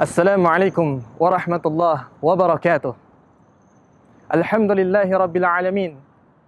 Assalamualaikum 0.00 1.04
warahmatullahi 1.20 2.08
wabarakatuh. 2.24 2.96
Alhamdulillahi 4.32 5.12
rabbil 5.12 5.44
alamin. 5.44 5.92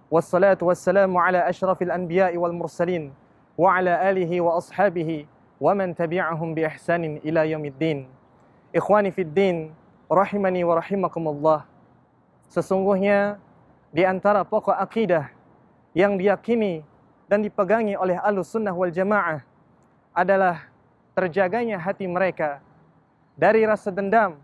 Wassalatu 0.09 0.73
wassalamu 0.73 1.21
ala 1.21 1.45
asyrafil 1.45 1.93
anbiya'i 1.93 2.33
wal 2.33 2.49
mursalin 2.49 3.13
wa 3.53 3.77
ala 3.77 4.01
alihi 4.09 4.41
wa 4.41 4.57
ashabihi 4.57 5.29
wa 5.61 5.69
man 5.77 5.93
tabi'ahum 5.93 6.57
bi 6.57 6.65
ihsanin 6.65 7.21
ila 7.21 7.45
yaumiddin. 7.45 8.09
Ikhwani 8.73 9.13
fid 9.13 9.29
din, 9.37 9.69
rahimani 10.09 10.65
wa 10.65 10.81
rahimakumullah. 10.81 11.69
Sesungguhnya 12.49 13.37
di 13.93 14.01
antara 14.01 14.41
pokok 14.41 14.73
akidah 14.81 15.29
yang 15.93 16.17
diyakini 16.17 16.81
dan 17.29 17.45
dipegangi 17.45 17.93
oleh 18.01 18.17
Ahlus 18.17 18.49
Sunnah 18.49 18.73
wal 18.73 18.89
Jamaah 18.89 19.45
adalah 20.09 20.73
terjaganya 21.13 21.77
hati 21.77 22.09
mereka 22.09 22.57
dari 23.33 23.65
rasa 23.65 23.89
dendam, 23.89 24.37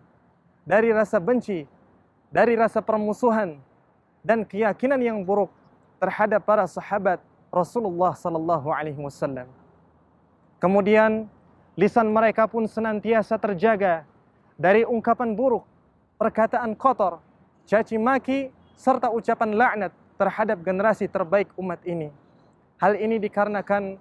dari 0.66 0.90
rasa 0.90 1.18
benci, 1.22 1.66
dari 2.30 2.54
rasa 2.58 2.82
permusuhan 2.82 3.58
dan 4.22 4.46
keyakinan 4.46 5.02
yang 5.02 5.18
buruk 5.22 5.50
terhadap 5.98 6.46
para 6.46 6.66
sahabat 6.70 7.22
Rasulullah 7.50 8.14
sallallahu 8.14 8.70
alaihi 8.70 9.00
wasallam. 9.02 9.50
Kemudian 10.62 11.26
lisan 11.80 12.12
mereka 12.12 12.46
pun 12.46 12.68
senantiasa 12.68 13.40
terjaga 13.40 14.06
dari 14.60 14.84
ungkapan 14.86 15.34
buruk, 15.34 15.64
perkataan 16.20 16.76
kotor, 16.76 17.24
caci 17.66 17.96
maki 17.96 18.52
serta 18.76 19.10
ucapan 19.10 19.56
laknat 19.56 19.92
terhadap 20.20 20.60
generasi 20.62 21.08
terbaik 21.08 21.48
umat 21.56 21.80
ini. 21.88 22.12
Hal 22.80 22.96
ini 23.00 23.20
dikarenakan 23.20 23.96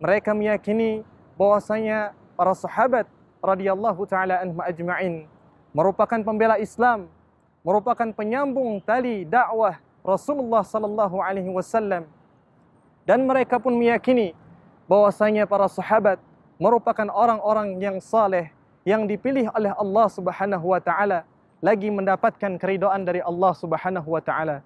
mereka 0.00 0.32
meyakini 0.32 1.04
bahwasanya 1.36 2.16
para 2.36 2.56
sahabat 2.56 3.04
radhiyallahu 3.42 4.06
taala 4.06 4.38
anhum 4.40 4.62
ajma'in 4.62 5.26
merupakan 5.74 6.20
pembela 6.20 6.60
Islam, 6.60 7.08
merupakan 7.64 8.06
penyambung 8.12 8.78
tali 8.84 9.24
dakwah 9.26 9.80
Rasulullah 10.04 10.62
sallallahu 10.62 11.18
alaihi 11.18 11.50
wasallam. 11.50 12.06
Dan 13.02 13.26
mereka 13.26 13.58
pun 13.58 13.74
meyakini 13.74 14.36
bahwasanya 14.86 15.48
para 15.48 15.66
sahabat 15.66 16.22
merupakan 16.60 17.08
orang-orang 17.10 17.82
yang 17.82 17.98
saleh 17.98 18.54
yang 18.86 19.10
dipilih 19.10 19.50
oleh 19.56 19.74
Allah 19.74 20.06
Subhanahu 20.06 20.70
wa 20.70 20.78
taala 20.78 21.26
lagi 21.58 21.90
mendapatkan 21.90 22.58
keridhaan 22.58 23.02
dari 23.02 23.18
Allah 23.22 23.52
Subhanahu 23.58 24.06
wa 24.06 24.22
taala. 24.22 24.62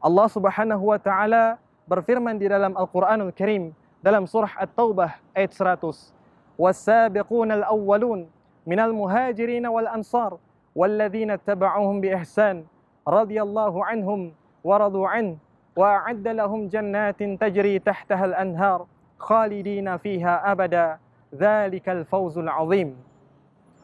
Allah 0.00 0.28
Subhanahu 0.28 0.84
wa 0.84 1.00
taala 1.00 1.60
berfirman 1.84 2.40
di 2.40 2.48
dalam 2.48 2.72
Al-Qur'anul 2.76 3.32
Karim 3.36 3.72
dalam 4.00 4.28
surah 4.28 4.52
At-Taubah 4.56 5.20
ayat 5.32 5.52
100. 5.52 6.13
Was-sabiqun 6.54 7.50
al-awwalun 7.50 8.30
minal 8.62 8.94
muhajirin 8.94 9.66
wal 9.66 9.90
ansar 9.90 10.38
walladzina 10.70 11.34
tabauhum 11.34 11.98
bi 11.98 12.14
ihsan 12.14 12.62
radhiyallahu 13.02 13.82
anhum 13.82 14.30
wa 14.62 14.74
radu 14.78 15.02
an 15.02 15.36
wa 15.74 15.98
a'adda 15.98 16.38
lahum 16.46 16.70
jannatin 16.70 17.34
tajri 17.34 17.82
tahtaha 17.82 18.30
al-anhar 18.30 18.86
khalidina 19.18 19.98
fiha 19.98 20.46
abada 20.46 21.02
dzalikal 21.34 22.06
fawzul 22.06 22.46
azim. 22.46 22.94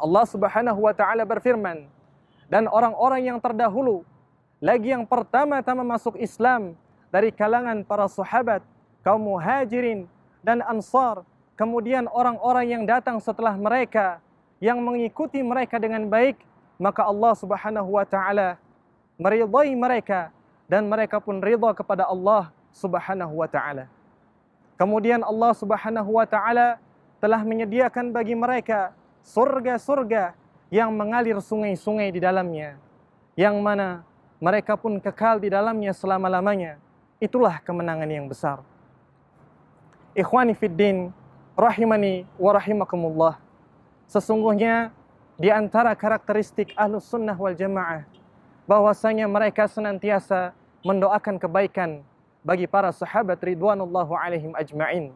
Allah 0.01 0.25
Subhanahu 0.25 0.81
wa 0.81 0.95
taala 0.95 1.27
berfirman, 1.27 1.91
dan 2.47 2.71
orang-orang 2.71 3.35
yang 3.35 3.39
terdahulu 3.43 4.07
lagi 4.63 4.95
yang 4.95 5.05
pertama-tama 5.05 5.83
masuk 5.83 6.17
Islam 6.17 6.79
dari 7.11 7.35
kalangan 7.35 7.83
para 7.83 8.07
sahabat, 8.07 8.63
kaum 9.03 9.21
muhajirin 9.35 10.07
dan 10.41 10.63
ansar, 10.65 11.27
kemudian 11.61 12.09
orang-orang 12.09 12.73
yang 12.73 12.83
datang 12.89 13.21
setelah 13.21 13.53
mereka 13.53 14.25
yang 14.65 14.81
mengikuti 14.81 15.45
mereka 15.45 15.77
dengan 15.77 16.09
baik, 16.09 16.41
maka 16.81 17.05
Allah 17.05 17.37
Subhanahu 17.37 18.01
wa 18.01 18.05
taala 18.09 18.57
meridai 19.21 19.77
mereka 19.77 20.33
dan 20.65 20.89
mereka 20.89 21.21
pun 21.21 21.37
ridha 21.37 21.77
kepada 21.77 22.09
Allah 22.09 22.49
Subhanahu 22.73 23.45
wa 23.45 23.45
taala. 23.45 23.93
Kemudian 24.81 25.21
Allah 25.21 25.53
Subhanahu 25.53 26.17
wa 26.17 26.25
taala 26.25 26.81
telah 27.21 27.45
menyediakan 27.45 28.09
bagi 28.09 28.33
mereka 28.33 28.97
surga-surga 29.21 30.33
yang 30.73 30.89
mengalir 30.97 31.37
sungai-sungai 31.45 32.09
di 32.09 32.25
dalamnya, 32.25 32.81
yang 33.37 33.61
mana 33.61 34.01
mereka 34.41 34.81
pun 34.81 34.97
kekal 34.97 35.37
di 35.37 35.53
dalamnya 35.53 35.93
selama-lamanya. 35.93 36.81
Itulah 37.21 37.61
kemenangan 37.61 38.09
yang 38.09 38.25
besar. 38.25 38.65
Ikhwani 40.17 40.57
fiddin, 40.57 41.13
rahimani 41.59 42.27
wa 42.37 42.51
rahimakumullah. 42.55 43.35
Sesungguhnya 44.11 44.91
di 45.39 45.49
antara 45.49 45.95
karakteristik 45.95 46.75
ahlus 46.75 47.07
sunnah 47.07 47.35
wal 47.35 47.55
jamaah, 47.55 48.05
bahwasanya 48.67 49.31
mereka 49.31 49.71
senantiasa 49.71 50.53
mendoakan 50.83 51.39
kebaikan 51.39 52.03
bagi 52.43 52.67
para 52.67 52.91
sahabat 52.91 53.39
ridwanullahu 53.41 54.15
alaihim 54.17 54.53
ajma'in. 54.57 55.15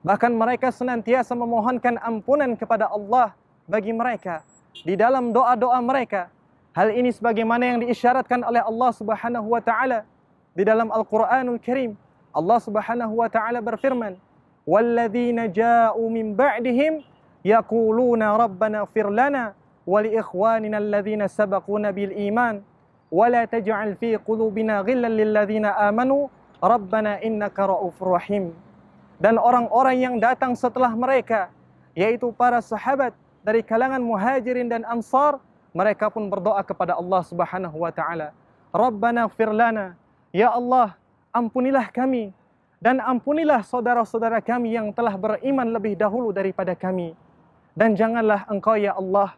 Bahkan 0.00 0.32
mereka 0.32 0.72
senantiasa 0.72 1.36
memohonkan 1.36 2.00
ampunan 2.00 2.56
kepada 2.56 2.88
Allah 2.88 3.36
bagi 3.68 3.92
mereka 3.92 4.40
di 4.84 4.96
dalam 4.96 5.30
doa-doa 5.34 5.76
mereka 5.84 6.32
Hal 6.70 6.94
ini 6.94 7.10
sebagaimana 7.10 7.66
yang 7.66 7.78
diisyaratkan 7.82 8.46
oleh 8.46 8.62
Allah 8.62 8.90
Subhanahu 8.94 9.46
wa 9.50 9.58
taala 9.58 10.06
di 10.54 10.62
dalam 10.62 10.86
Al-Qur'anul 10.94 11.58
Karim. 11.58 11.98
Allah 12.30 12.62
Subhanahu 12.62 13.18
wa 13.18 13.26
taala 13.26 13.58
berfirman, 13.58 14.14
"Walladzina 14.66 15.48
ja'u 15.48 16.02
min 16.10 16.36
ba'dihim 16.36 17.00
yaquluna 17.44 18.36
rabbana 18.36 18.84
ighfir 18.84 19.08
lana 19.08 19.56
wa 19.86 19.98
li 20.04 20.14
ikhwanina 20.14 20.76
alladzina 20.76 21.28
sabaquna 21.28 21.92
bil 21.92 22.12
iman 22.12 22.60
wa 23.10 23.26
la 23.32 23.48
taj'al 23.48 23.96
fi 23.96 24.20
qulubina 24.20 24.84
ghillan 24.84 25.16
lil 25.16 25.32
ladzina 25.32 25.74
amanu 25.88 26.28
rabbana 26.60 27.18
innaka 27.24 27.66
ra'ufur 27.66 28.20
rahim." 28.20 28.52
Dan 29.20 29.36
orang-orang 29.36 29.96
yang 30.00 30.16
datang 30.16 30.56
setelah 30.56 30.92
mereka 30.96 31.52
yaitu 31.92 32.32
para 32.32 32.60
sahabat 32.64 33.12
dari 33.44 33.64
kalangan 33.64 34.00
Muhajirin 34.00 34.68
dan 34.68 34.84
Ansar 34.84 35.40
mereka 35.72 36.10
pun 36.10 36.28
berdoa 36.28 36.60
kepada 36.66 36.98
Allah 36.98 37.22
Subhanahu 37.24 37.76
wa 37.80 37.92
taala, 37.94 38.34
"Rabbana 38.74 39.26
ighfir 39.30 39.50
lana." 39.54 39.96
Ya 40.30 40.50
Allah, 40.50 40.94
ampunilah 41.34 41.90
kami 41.90 42.30
dan 42.80 42.96
ampunilah 43.04 43.60
saudara-saudara 43.60 44.40
kami 44.40 44.72
yang 44.72 44.88
telah 44.96 45.12
beriman 45.12 45.68
lebih 45.68 46.00
dahulu 46.00 46.32
daripada 46.32 46.72
kami. 46.72 47.12
Dan 47.76 47.92
janganlah 47.92 48.48
Engkau 48.48 48.74
ya 48.74 48.96
Allah 48.96 49.36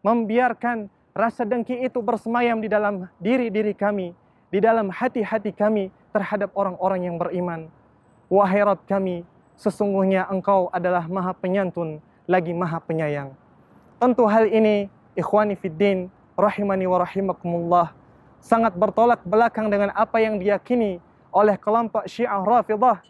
membiarkan 0.00 0.88
rasa 1.12 1.44
dengki 1.44 1.76
itu 1.84 2.00
bersemayam 2.00 2.56
di 2.58 2.72
dalam 2.72 3.04
diri-diri 3.20 3.76
kami, 3.76 4.16
di 4.48 4.58
dalam 4.64 4.88
hati-hati 4.88 5.52
kami 5.52 5.92
terhadap 6.10 6.50
orang-orang 6.56 7.04
yang 7.04 7.16
beriman. 7.20 7.68
Wahai 8.32 8.64
Rabb 8.64 8.88
kami, 8.88 9.28
sesungguhnya 9.60 10.24
Engkau 10.32 10.72
adalah 10.72 11.04
Maha 11.04 11.36
Penyantun 11.36 12.00
lagi 12.24 12.56
Maha 12.56 12.80
Penyayang. 12.80 13.36
Tentu 14.00 14.24
hal 14.24 14.48
ini 14.48 14.88
ikhwani 15.12 15.52
fiddin 15.52 16.08
rahimani 16.32 16.88
wa 16.88 17.04
rahimakumullah 17.04 17.92
sangat 18.40 18.72
bertolak 18.72 19.20
belakang 19.28 19.68
dengan 19.68 19.92
apa 19.92 20.16
yang 20.24 20.40
diyakini 20.40 20.96
oleh 21.30 21.56
kelompok 21.58 22.06
Syiah 22.06 22.42
Rafidah. 22.42 23.02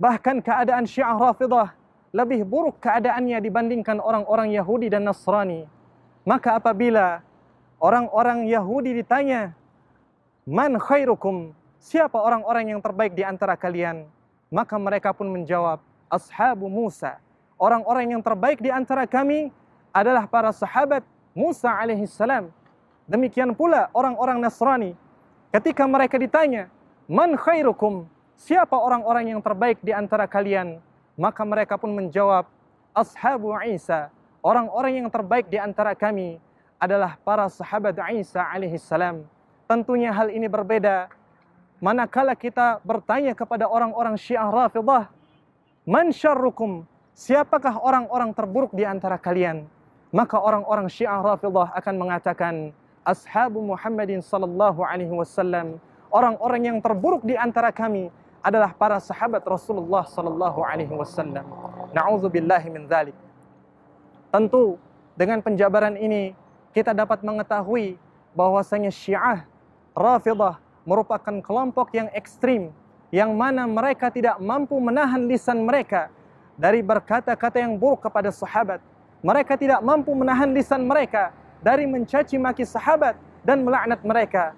Bahkan 0.00 0.42
keadaan 0.42 0.84
Syiah 0.86 1.14
Rafidah 1.14 1.74
lebih 2.10 2.42
buruk 2.42 2.82
keadaannya 2.82 3.38
dibandingkan 3.38 4.02
orang-orang 4.02 4.50
Yahudi 4.50 4.90
dan 4.90 5.06
Nasrani. 5.06 5.66
Maka 6.26 6.58
apabila 6.58 7.22
orang-orang 7.78 8.50
Yahudi 8.50 8.98
ditanya, 8.98 9.54
"Man 10.44 10.76
khairukum?" 10.76 11.54
Siapa 11.80 12.20
orang-orang 12.20 12.76
yang 12.76 12.80
terbaik 12.84 13.16
di 13.16 13.24
antara 13.24 13.56
kalian? 13.56 14.04
Maka 14.52 14.76
mereka 14.76 15.16
pun 15.16 15.32
menjawab, 15.32 15.80
"Ashabu 16.12 16.68
Musa." 16.68 17.16
Orang-orang 17.56 18.16
yang 18.16 18.22
terbaik 18.24 18.60
di 18.60 18.68
antara 18.68 19.08
kami 19.08 19.48
adalah 19.92 20.28
para 20.28 20.52
sahabat 20.52 21.00
Musa 21.32 21.72
alaihissalam. 21.72 22.52
Demikian 23.08 23.56
pula 23.56 23.88
orang-orang 23.96 24.40
Nasrani. 24.44 24.92
Ketika 25.50 25.82
mereka 25.82 26.14
ditanya, 26.14 26.70
Man 27.10 27.34
khairukum? 27.34 28.06
Siapa 28.38 28.78
orang-orang 28.78 29.34
yang 29.34 29.40
terbaik 29.42 29.82
di 29.82 29.90
antara 29.90 30.30
kalian? 30.30 30.78
Maka 31.18 31.42
mereka 31.42 31.74
pun 31.74 31.90
menjawab, 31.90 32.46
Ashabu 32.94 33.50
Isa. 33.66 34.14
Orang-orang 34.40 35.02
yang 35.02 35.08
terbaik 35.10 35.50
di 35.50 35.58
antara 35.58 35.92
kami 35.98 36.38
adalah 36.78 37.18
para 37.20 37.50
sahabat 37.50 37.98
Isa 38.14 38.46
alaihissalam. 38.46 39.26
Tentunya 39.66 40.14
hal 40.14 40.30
ini 40.30 40.46
berbeda. 40.46 41.10
Manakala 41.82 42.38
kita 42.38 42.78
bertanya 42.86 43.34
kepada 43.34 43.66
orang-orang 43.66 44.14
Syiah 44.14 44.46
Rafidah, 44.46 45.10
Man 45.82 46.14
syarrukum? 46.14 46.86
Siapakah 47.12 47.82
orang-orang 47.82 48.30
terburuk 48.32 48.70
di 48.70 48.86
antara 48.86 49.18
kalian? 49.18 49.66
maka 50.10 50.36
orang-orang 50.38 50.90
Syiah 50.90 51.22
Rafidah 51.22 51.70
akan 51.74 51.94
mengatakan 51.94 52.54
ashabu 53.10 53.58
Muhammadin 53.58 54.22
sallallahu 54.22 54.86
alaihi 54.86 55.10
wasallam 55.10 55.82
orang-orang 56.14 56.70
yang 56.70 56.78
terburuk 56.78 57.26
di 57.26 57.34
antara 57.34 57.74
kami 57.74 58.14
adalah 58.40 58.72
para 58.72 58.96
sahabat 59.02 59.42
Rasulullah 59.44 60.06
sallallahu 60.06 60.64
alaihi 60.64 60.94
wasallam. 60.94 61.44
Nauzubillahi 61.92 62.68
min 62.72 62.86
dzalik. 62.88 63.16
Tentu 64.30 64.78
dengan 65.18 65.42
penjabaran 65.42 65.98
ini 65.98 66.32
kita 66.70 66.94
dapat 66.94 67.20
mengetahui 67.20 67.98
bahwasanya 68.32 68.94
Syiah 68.94 69.44
Rafidah 69.92 70.62
merupakan 70.86 71.34
kelompok 71.42 71.92
yang 71.92 72.08
ekstrim 72.14 72.70
yang 73.10 73.34
mana 73.34 73.66
mereka 73.66 74.08
tidak 74.08 74.38
mampu 74.38 74.78
menahan 74.78 75.26
lisan 75.26 75.66
mereka 75.66 76.08
dari 76.54 76.80
berkata-kata 76.80 77.58
yang 77.58 77.74
buruk 77.74 78.06
kepada 78.06 78.30
sahabat. 78.30 78.78
Mereka 79.20 79.58
tidak 79.58 79.82
mampu 79.84 80.14
menahan 80.16 80.48
lisan 80.54 80.86
mereka 80.86 81.34
dari 81.60 81.84
mencaci 81.84 82.36
maki 82.40 82.64
sahabat 82.64 83.16
dan 83.44 83.64
melaknat 83.64 84.00
mereka. 84.04 84.52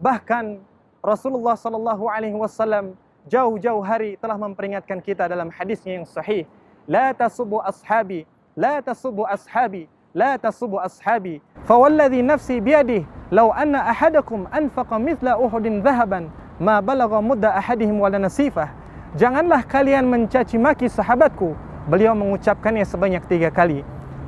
Bahkan 0.00 0.60
Rasulullah 1.04 1.56
sallallahu 1.56 2.08
alaihi 2.08 2.36
wasallam 2.36 2.96
jauh-jauh 3.28 3.80
hari 3.84 4.16
telah 4.20 4.36
memperingatkan 4.36 5.00
kita 5.00 5.28
dalam 5.28 5.48
hadisnya 5.52 6.00
yang 6.00 6.06
sahih, 6.08 6.48
la 6.88 7.12
tasubu 7.16 7.60
ashabi, 7.64 8.28
la 8.56 8.80
tasubu 8.84 9.24
ashabi, 9.24 9.88
la 10.12 10.36
tasubu 10.36 10.80
ashabi. 10.80 11.40
Fa 11.64 11.76
walladhi 11.76 12.20
nafsi 12.20 12.60
biyadihi 12.60 13.08
law 13.32 13.52
anna 13.56 13.88
ahadakum 13.88 14.44
anfaqa 14.52 15.00
mithla 15.00 15.40
Uhudin 15.40 15.80
dhahaban 15.80 16.28
ma 16.60 16.78
balagha 16.84 17.18
mudda 17.18 17.56
ahadihim 17.56 17.98
wala 17.98 18.20
nasifah. 18.20 18.70
Janganlah 19.16 19.62
kalian 19.64 20.06
mencaci 20.06 20.58
maki 20.58 20.90
sahabatku. 20.90 21.54
Beliau 21.84 22.16
mengucapkannya 22.16 22.82
sebanyak 22.88 23.22
tiga 23.28 23.52
kali. 23.52 23.84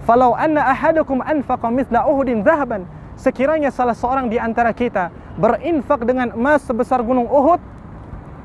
Falau 0.07 0.39
anna 0.39 0.63
ahadakum 0.71 1.19
anfaqa 1.19 1.67
mithla 1.67 2.07
Uhudin 2.07 2.47
dhahaban. 2.47 2.87
Sekiranya 3.19 3.75
salah 3.75 3.97
seorang 3.97 4.31
di 4.31 4.39
antara 4.39 4.71
kita 4.71 5.11
berinfak 5.35 6.07
dengan 6.07 6.31
emas 6.31 6.63
sebesar 6.63 7.03
gunung 7.03 7.27
Uhud, 7.27 7.59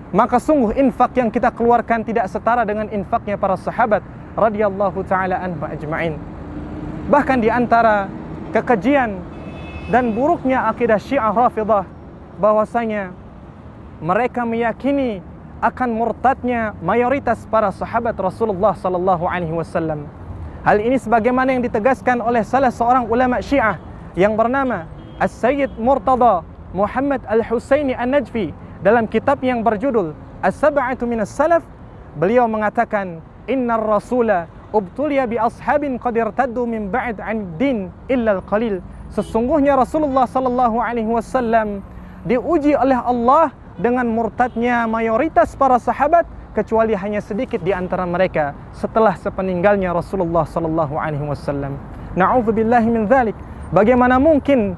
maka 0.09 0.41
sungguh 0.41 0.73
infak 0.73 1.21
yang 1.21 1.29
kita 1.29 1.53
keluarkan 1.53 2.01
tidak 2.01 2.25
setara 2.33 2.65
dengan 2.65 2.89
infaknya 2.89 3.37
para 3.37 3.53
sahabat 3.61 4.01
radhiyallahu 4.33 5.05
taala 5.05 5.37
anhu 5.37 5.61
ajma'in. 5.61 6.17
Bahkan 7.13 7.37
di 7.45 7.51
antara 7.51 8.09
kekejian 8.55 9.21
dan 9.93 10.17
buruknya 10.17 10.65
akidah 10.65 10.97
Syiah 10.97 11.35
Rafidah 11.35 11.85
bahwasanya 12.41 13.13
mereka 14.01 14.47
meyakini 14.47 15.21
akan 15.61 15.93
murtadnya 15.93 16.73
mayoritas 16.81 17.45
para 17.45 17.69
sahabat 17.69 18.17
Rasulullah 18.17 18.73
sallallahu 18.73 19.29
alaihi 19.29 19.53
wasallam. 19.53 20.20
Hal 20.61 20.77
ini 20.77 20.93
sebagaimana 21.01 21.57
yang 21.57 21.65
ditegaskan 21.65 22.21
oleh 22.21 22.45
salah 22.45 22.69
seorang 22.69 23.09
ulama 23.09 23.41
Syiah 23.41 23.81
yang 24.13 24.37
bernama 24.37 24.85
As-Sayyid 25.17 25.73
Murtada 25.81 26.45
Muhammad 26.69 27.25
Al-Husaini 27.25 27.97
An-Najfi 27.97 28.53
dalam 28.85 29.09
kitab 29.09 29.41
yang 29.41 29.65
berjudul 29.65 30.13
As-Sab'atu 30.45 31.09
Minas 31.09 31.33
Salaf 31.33 31.65
beliau 32.13 32.45
mengatakan 32.45 33.25
innar 33.49 33.81
rasula 33.81 34.45
ubtuliya 34.69 35.25
bi 35.25 35.41
ashabin 35.41 35.97
qad 35.97 36.13
irtaddu 36.13 36.69
min 36.69 36.93
ba'd 36.93 37.17
'an 37.17 37.57
din 37.57 37.89
illa 38.05 38.37
al-qalil. 38.37 38.85
Sesungguhnya 39.09 39.73
Rasulullah 39.73 40.29
sallallahu 40.29 40.77
alaihi 40.77 41.09
wasallam 41.09 41.81
diuji 42.21 42.77
oleh 42.77 43.01
Allah 43.01 43.49
dengan 43.81 44.05
murtadnya 44.05 44.85
mayoritas 44.85 45.57
para 45.57 45.81
sahabat 45.81 46.29
kecuali 46.51 46.93
hanya 46.93 47.23
sedikit 47.23 47.63
di 47.63 47.71
antara 47.71 48.03
mereka 48.03 48.51
setelah 48.75 49.15
sepeninggalnya 49.15 49.95
Rasulullah 49.95 50.43
sallallahu 50.43 50.95
alaihi 50.99 51.23
wasallam. 51.23 51.79
Na'udzubillahi 52.15 52.87
min 52.91 53.07
dzalik. 53.07 53.35
Bagaimana 53.71 54.19
mungkin 54.19 54.75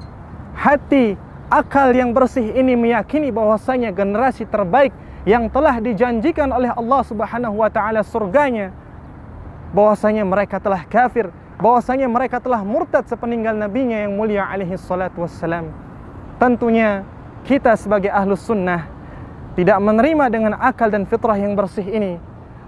hati 0.54 1.18
akal 1.50 1.90
yang 1.90 2.14
bersih 2.14 2.54
ini 2.54 2.78
meyakini 2.78 3.34
bahwasanya 3.34 3.90
generasi 3.90 4.46
terbaik 4.46 4.94
yang 5.26 5.50
telah 5.50 5.82
dijanjikan 5.82 6.54
oleh 6.54 6.70
Allah 6.70 7.02
Subhanahu 7.02 7.58
wa 7.58 7.70
taala 7.72 8.06
surganya 8.06 8.70
bahwasanya 9.74 10.22
mereka 10.22 10.62
telah 10.62 10.86
kafir, 10.86 11.34
bahwasanya 11.58 12.06
mereka 12.06 12.38
telah 12.38 12.62
murtad 12.62 13.02
sepeninggal 13.10 13.58
nabinya 13.58 14.06
yang 14.06 14.14
mulia 14.14 14.46
alaihi 14.46 14.78
salatu 14.78 15.26
wassalam. 15.26 15.66
Tentunya 16.38 17.02
kita 17.42 17.74
sebagai 17.74 18.14
ahlus 18.14 18.46
sunnah 18.46 18.93
tidak 19.54 19.78
menerima 19.78 20.24
dengan 20.34 20.52
akal 20.58 20.90
dan 20.90 21.06
fitrah 21.06 21.38
yang 21.38 21.54
bersih 21.54 21.86
ini. 21.86 22.18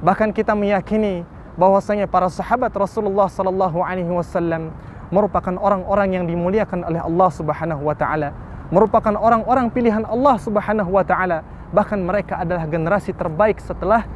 Bahkan 0.06 0.30
kita 0.30 0.54
meyakini 0.54 1.26
bahwasanya 1.58 2.06
para 2.06 2.30
sahabat 2.30 2.70
Rasulullah 2.78 3.26
sallallahu 3.26 3.82
alaihi 3.82 4.12
wasallam 4.12 4.70
merupakan 5.10 5.54
orang-orang 5.58 6.14
yang 6.14 6.24
dimuliakan 6.30 6.86
oleh 6.86 7.02
Allah 7.02 7.30
Subhanahu 7.34 7.82
wa 7.82 7.94
taala, 7.98 8.30
merupakan 8.70 9.14
orang-orang 9.18 9.66
pilihan 9.70 10.06
Allah 10.06 10.38
Subhanahu 10.38 10.90
wa 10.94 11.02
taala. 11.02 11.42
Bahkan 11.74 11.98
mereka 11.98 12.38
adalah 12.38 12.62
generasi 12.70 13.10
terbaik 13.10 13.58
setelah 13.58 14.06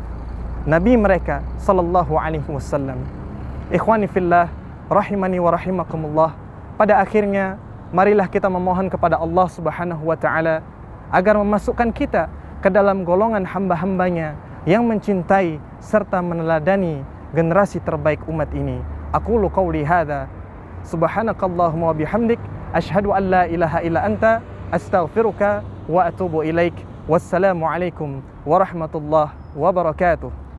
nabi 0.62 0.94
mereka 0.94 1.42
sallallahu 1.58 2.14
alaihi 2.14 2.46
wasallam. 2.46 3.02
Ikhwani 3.74 4.06
fillah, 4.06 4.46
rahimani 4.86 5.42
wa 5.42 5.50
rahimakumullah. 5.50 6.30
Pada 6.78 7.02
akhirnya 7.02 7.58
marilah 7.90 8.30
kita 8.30 8.46
memohon 8.46 8.86
kepada 8.86 9.18
Allah 9.18 9.46
Subhanahu 9.50 10.06
wa 10.06 10.14
taala 10.14 10.62
agar 11.10 11.34
memasukkan 11.34 11.90
kita 11.90 12.30
ke 12.60 12.68
dalam 12.68 13.08
golongan 13.08 13.44
hamba-hambanya 13.48 14.36
yang 14.68 14.84
mencintai 14.84 15.56
serta 15.80 16.20
meneladani 16.20 17.00
generasi 17.32 17.80
terbaik 17.80 18.20
umat 18.28 18.52
ini. 18.52 18.80
Aku 19.16 19.40
lu 19.40 19.48
qauli 19.48 19.80
hadza 19.80 20.28
subhanakallahumma 20.84 21.90
wa 21.90 21.96
bihamdik 21.96 22.38
asyhadu 22.76 23.16
an 23.16 23.24
la 23.32 23.42
ilaha 23.48 23.80
illa 23.80 24.00
anta 24.04 24.44
astaghfiruka 24.70 25.64
wa 25.88 26.06
atubu 26.06 26.44
ilaik. 26.44 26.76
Wassalamu 27.08 27.66
alaikum 27.66 28.22
warahmatullahi 28.46 29.34
wabarakatuh. 29.56 30.49